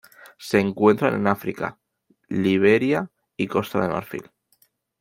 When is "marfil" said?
3.89-4.31